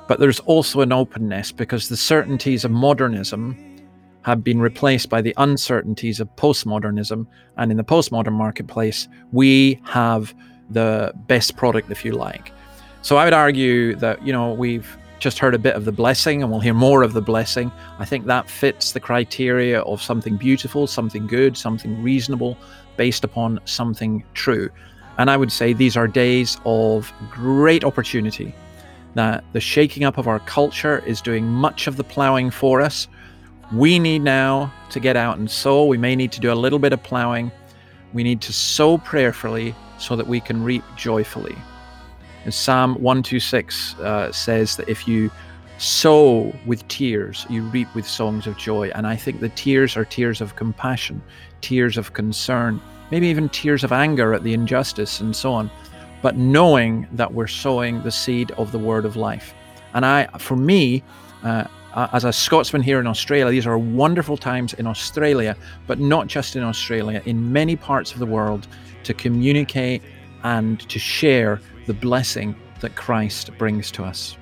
But 0.08 0.18
there's 0.18 0.40
also 0.40 0.80
an 0.80 0.92
openness 0.92 1.52
because 1.52 1.90
the 1.90 1.96
certainties 1.98 2.64
of 2.64 2.70
modernism 2.70 3.75
have 4.26 4.42
been 4.42 4.60
replaced 4.60 5.08
by 5.08 5.22
the 5.22 5.32
uncertainties 5.36 6.18
of 6.18 6.28
postmodernism. 6.34 7.24
And 7.56 7.70
in 7.70 7.76
the 7.76 7.84
postmodern 7.84 8.32
marketplace, 8.32 9.06
we 9.30 9.80
have 9.84 10.34
the 10.68 11.12
best 11.28 11.56
product, 11.56 11.92
if 11.92 12.04
you 12.04 12.10
like. 12.10 12.50
So 13.02 13.18
I 13.18 13.24
would 13.24 13.32
argue 13.32 13.94
that, 13.94 14.26
you 14.26 14.32
know, 14.32 14.52
we've 14.52 14.98
just 15.20 15.38
heard 15.38 15.54
a 15.54 15.60
bit 15.60 15.76
of 15.76 15.84
the 15.84 15.92
blessing 15.92 16.42
and 16.42 16.50
we'll 16.50 16.58
hear 16.58 16.74
more 16.74 17.04
of 17.04 17.12
the 17.12 17.22
blessing. 17.22 17.70
I 18.00 18.04
think 18.04 18.26
that 18.26 18.50
fits 18.50 18.90
the 18.90 18.98
criteria 18.98 19.80
of 19.82 20.02
something 20.02 20.36
beautiful, 20.36 20.88
something 20.88 21.28
good, 21.28 21.56
something 21.56 22.02
reasonable, 22.02 22.58
based 22.96 23.22
upon 23.22 23.60
something 23.64 24.24
true. 24.34 24.70
And 25.18 25.30
I 25.30 25.36
would 25.36 25.52
say 25.52 25.72
these 25.72 25.96
are 25.96 26.08
days 26.08 26.58
of 26.64 27.12
great 27.30 27.84
opportunity. 27.84 28.52
That 29.14 29.44
the 29.52 29.60
shaking 29.60 30.02
up 30.02 30.18
of 30.18 30.26
our 30.26 30.40
culture 30.40 30.98
is 31.06 31.20
doing 31.20 31.46
much 31.46 31.86
of 31.86 31.96
the 31.96 32.04
plowing 32.04 32.50
for 32.50 32.82
us. 32.82 33.06
We 33.72 33.98
need 33.98 34.22
now 34.22 34.72
to 34.90 35.00
get 35.00 35.16
out 35.16 35.38
and 35.38 35.50
sow. 35.50 35.84
We 35.84 35.98
may 35.98 36.14
need 36.14 36.30
to 36.32 36.40
do 36.40 36.52
a 36.52 36.54
little 36.54 36.78
bit 36.78 36.92
of 36.92 37.02
plowing. 37.02 37.50
We 38.12 38.22
need 38.22 38.40
to 38.42 38.52
sow 38.52 38.98
prayerfully 38.98 39.74
so 39.98 40.14
that 40.14 40.26
we 40.26 40.40
can 40.40 40.62
reap 40.62 40.84
joyfully. 40.96 41.56
And 42.44 42.54
Psalm 42.54 42.94
126 42.94 43.98
uh, 43.98 44.30
says 44.30 44.76
that 44.76 44.88
if 44.88 45.08
you 45.08 45.32
sow 45.78 46.54
with 46.64 46.86
tears, 46.86 47.44
you 47.50 47.62
reap 47.64 47.92
with 47.94 48.06
songs 48.06 48.46
of 48.46 48.56
joy. 48.56 48.90
And 48.94 49.06
I 49.06 49.16
think 49.16 49.40
the 49.40 49.48
tears 49.50 49.96
are 49.96 50.04
tears 50.04 50.40
of 50.40 50.54
compassion, 50.54 51.20
tears 51.60 51.98
of 51.98 52.12
concern, 52.12 52.80
maybe 53.10 53.26
even 53.26 53.48
tears 53.48 53.82
of 53.82 53.90
anger 53.90 54.32
at 54.32 54.44
the 54.44 54.54
injustice 54.54 55.20
and 55.20 55.34
so 55.34 55.52
on. 55.52 55.70
But 56.22 56.36
knowing 56.36 57.08
that 57.12 57.34
we're 57.34 57.48
sowing 57.48 58.02
the 58.02 58.12
seed 58.12 58.52
of 58.52 58.70
the 58.70 58.78
word 58.78 59.04
of 59.04 59.16
life. 59.16 59.54
And 59.92 60.06
I, 60.06 60.26
for 60.38 60.56
me, 60.56 61.02
uh, 61.42 61.64
as 61.96 62.24
a 62.24 62.32
Scotsman 62.32 62.82
here 62.82 63.00
in 63.00 63.06
Australia, 63.06 63.50
these 63.50 63.66
are 63.66 63.78
wonderful 63.78 64.36
times 64.36 64.74
in 64.74 64.86
Australia, 64.86 65.56
but 65.86 65.98
not 65.98 66.26
just 66.26 66.54
in 66.54 66.62
Australia, 66.62 67.22
in 67.24 67.52
many 67.52 67.74
parts 67.74 68.12
of 68.12 68.18
the 68.18 68.26
world 68.26 68.66
to 69.04 69.14
communicate 69.14 70.02
and 70.44 70.80
to 70.90 70.98
share 70.98 71.60
the 71.86 71.94
blessing 71.94 72.54
that 72.80 72.96
Christ 72.96 73.56
brings 73.56 73.90
to 73.92 74.04
us. 74.04 74.36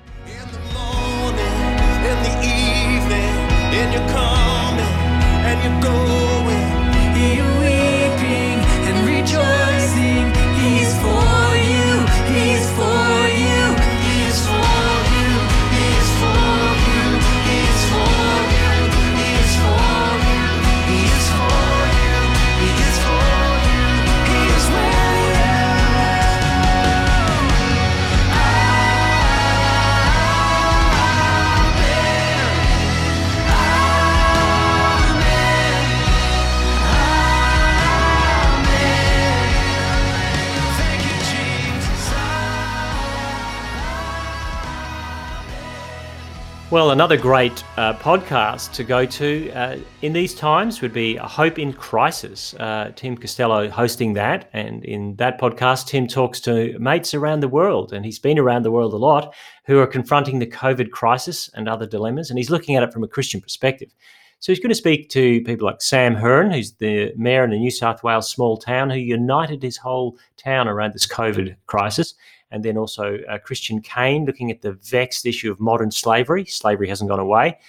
Well, 46.75 46.91
another 46.91 47.15
great 47.15 47.63
uh, 47.77 47.93
podcast 47.93 48.73
to 48.73 48.83
go 48.83 49.05
to 49.05 49.51
uh, 49.51 49.77
in 50.01 50.11
these 50.11 50.35
times 50.35 50.81
would 50.81 50.91
be 50.91 51.15
Hope 51.15 51.57
in 51.57 51.71
Crisis. 51.71 52.53
Uh, 52.55 52.91
Tim 52.97 53.15
Costello 53.15 53.69
hosting 53.69 54.11
that. 54.15 54.49
And 54.51 54.83
in 54.83 55.15
that 55.15 55.39
podcast, 55.39 55.87
Tim 55.87 56.05
talks 56.05 56.41
to 56.41 56.77
mates 56.77 57.13
around 57.13 57.39
the 57.39 57.47
world, 57.47 57.93
and 57.93 58.03
he's 58.03 58.19
been 58.19 58.37
around 58.37 58.63
the 58.63 58.71
world 58.71 58.91
a 58.91 58.97
lot, 58.97 59.33
who 59.63 59.79
are 59.79 59.87
confronting 59.87 60.39
the 60.39 60.47
COVID 60.47 60.91
crisis 60.91 61.49
and 61.53 61.69
other 61.69 61.87
dilemmas. 61.87 62.29
And 62.29 62.37
he's 62.37 62.49
looking 62.49 62.75
at 62.75 62.83
it 62.83 62.91
from 62.91 63.05
a 63.05 63.07
Christian 63.07 63.39
perspective. 63.39 63.95
So 64.41 64.51
he's 64.51 64.59
going 64.59 64.67
to 64.67 64.75
speak 64.75 65.07
to 65.11 65.41
people 65.43 65.67
like 65.67 65.81
Sam 65.81 66.13
Hearn, 66.13 66.51
who's 66.51 66.73
the 66.73 67.13
mayor 67.15 67.45
in 67.45 67.53
a 67.53 67.57
New 67.57 67.71
South 67.71 68.03
Wales 68.03 68.29
small 68.29 68.57
town, 68.57 68.89
who 68.89 68.97
united 68.97 69.63
his 69.63 69.77
whole 69.77 70.17
town 70.35 70.67
around 70.67 70.93
this 70.93 71.07
COVID 71.07 71.55
crisis 71.67 72.15
and 72.55 72.63
then 72.63 72.77
also 72.77 73.19
uh, 73.29 73.37
Christine 73.37 73.81
Caine 73.81 74.23
looking 74.23 74.49
at 74.49 74.61
the 74.61 74.71
vexed 74.71 75.25
issue 75.25 75.51
of 75.51 75.59
modern 75.59 75.91
slavery. 75.91 76.45
Slavery 76.45 76.87
hasn't 76.87 77.09
gone 77.09 77.19
away. 77.19 77.59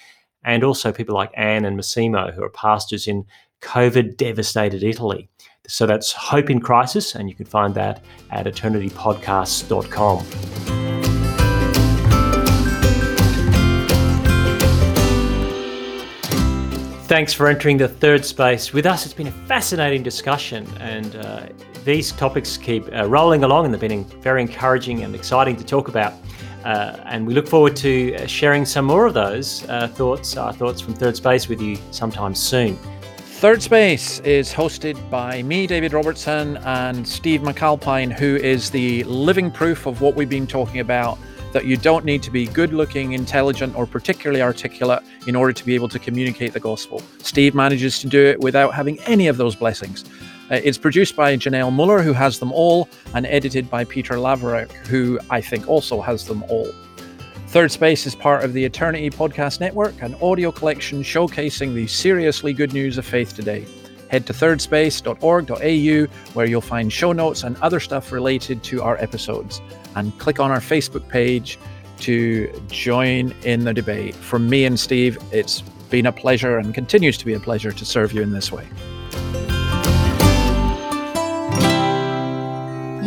And 0.45 0.63
also 0.63 0.93
people 0.93 1.13
like 1.13 1.29
Anne 1.33 1.65
and 1.65 1.75
Massimo, 1.75 2.31
who 2.31 2.41
are 2.41 2.49
pastors 2.49 3.05
in 3.05 3.25
COVID 3.61 4.15
devastated 4.15 4.83
Italy. 4.83 5.27
So 5.67 5.85
that's 5.85 6.13
Hope 6.13 6.49
in 6.49 6.61
Crisis, 6.61 7.15
and 7.15 7.27
you 7.27 7.35
can 7.35 7.45
find 7.45 7.75
that 7.75 8.01
at 8.31 8.45
eternitypodcasts.com. 8.45 10.23
Thanks 17.07 17.33
for 17.33 17.47
entering 17.47 17.75
the 17.75 17.89
third 17.89 18.23
space 18.23 18.71
with 18.71 18.85
us. 18.85 19.03
It's 19.03 19.13
been 19.13 19.27
a 19.27 19.47
fascinating 19.47 20.01
discussion, 20.01 20.65
and 20.79 21.13
uh, 21.17 21.47
these 21.87 22.11
topics 22.11 22.57
keep 22.57 22.85
uh, 22.93 23.07
rolling 23.07 23.45
along, 23.45 23.63
and 23.63 23.73
they've 23.73 23.79
been 23.79 24.03
very 24.21 24.41
encouraging 24.41 25.03
and 25.03 25.15
exciting 25.15 25.55
to 25.55 25.63
talk 25.63 25.87
about. 25.87 26.13
Uh, 26.65 26.97
and 27.05 27.25
we 27.25 27.33
look 27.33 27.47
forward 27.47 27.77
to 27.77 28.13
uh, 28.15 28.27
sharing 28.27 28.65
some 28.65 28.83
more 28.83 29.05
of 29.05 29.13
those 29.13 29.65
uh, 29.69 29.87
thoughts, 29.87 30.35
our 30.35 30.51
thoughts 30.51 30.81
from 30.81 30.93
third 30.93 31.15
space, 31.15 31.47
with 31.47 31.61
you 31.61 31.77
sometime 31.91 32.35
soon. 32.35 32.75
Third 33.39 33.61
Space 33.61 34.19
is 34.21 34.51
hosted 34.51 34.97
by 35.09 35.41
me, 35.43 35.65
David 35.65 35.93
Robertson, 35.93 36.57
and 36.57 37.07
Steve 37.07 37.39
McAlpine, 37.39 38.11
who 38.11 38.35
is 38.35 38.69
the 38.69 39.05
living 39.05 39.49
proof 39.49 39.85
of 39.85 40.01
what 40.01 40.13
we've 40.15 40.27
been 40.27 40.47
talking 40.47 40.81
about 40.81 41.17
that 41.53 41.65
you 41.65 41.77
don't 41.77 42.03
need 42.03 42.21
to 42.23 42.31
be 42.31 42.47
good 42.47 42.73
looking, 42.73 43.13
intelligent, 43.13 43.73
or 43.75 43.85
particularly 43.85 44.41
articulate 44.41 45.03
in 45.25 45.35
order 45.35 45.53
to 45.53 45.65
be 45.65 45.73
able 45.73 45.87
to 45.87 45.99
communicate 45.99 46.51
the 46.51 46.59
gospel. 46.59 47.01
Steve 47.19 47.55
manages 47.55 47.99
to 47.99 48.07
do 48.07 48.25
it 48.25 48.39
without 48.41 48.73
having 48.73 48.99
any 49.01 49.27
of 49.27 49.37
those 49.37 49.55
blessings. 49.55 50.03
Uh, 50.49 50.59
it's 50.63 50.77
produced 50.77 51.15
by 51.15 51.35
Janelle 51.35 51.73
Muller, 51.73 52.01
who 52.01 52.13
has 52.13 52.39
them 52.39 52.51
all, 52.51 52.87
and 53.13 53.25
edited 53.25 53.69
by 53.69 53.83
Peter 53.83 54.15
Laverak, 54.15 54.71
who 54.87 55.19
I 55.29 55.41
think 55.41 55.67
also 55.67 56.01
has 56.01 56.25
them 56.25 56.43
all. 56.43 56.71
Third 57.47 57.71
Space 57.71 58.05
is 58.05 58.13
part 58.13 58.43
of 58.43 58.53
the 58.53 58.63
Eternity 58.63 59.09
Podcast 59.09 59.59
Network, 59.59 60.01
an 60.01 60.15
audio 60.21 60.51
collection 60.51 61.01
showcasing 61.01 61.73
the 61.73 61.87
seriously 61.87 62.53
good 62.53 62.73
news 62.73 62.97
of 62.97 63.05
faith 63.05 63.35
today. 63.35 63.65
Head 64.09 64.25
to 64.27 64.33
thirdspace.org.au 64.33 66.13
where 66.33 66.45
you'll 66.45 66.61
find 66.61 66.91
show 66.91 67.11
notes 67.11 67.43
and 67.43 67.57
other 67.57 67.79
stuff 67.79 68.11
related 68.11 68.63
to 68.63 68.81
our 68.81 68.97
episodes. 68.97 69.61
And 69.95 70.17
click 70.19 70.39
on 70.39 70.51
our 70.51 70.59
Facebook 70.59 71.07
page 71.09 71.57
to 71.99 72.51
join 72.69 73.33
in 73.43 73.63
the 73.63 73.73
debate. 73.73 74.15
From 74.15 74.49
me 74.49 74.65
and 74.65 74.79
Steve, 74.79 75.17
it's 75.31 75.61
been 75.89 76.05
a 76.05 76.11
pleasure 76.11 76.57
and 76.57 76.73
continues 76.73 77.17
to 77.17 77.25
be 77.25 77.33
a 77.33 77.39
pleasure 77.39 77.71
to 77.71 77.85
serve 77.85 78.13
you 78.13 78.21
in 78.21 78.31
this 78.31 78.51
way. 78.51 78.67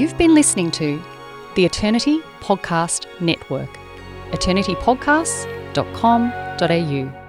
You've 0.00 0.16
been 0.16 0.34
listening 0.34 0.70
to 0.70 0.98
the 1.56 1.66
Eternity 1.66 2.20
Podcast 2.40 3.04
Network 3.20 3.68
eternitypodcasts.com.au. 4.30 7.19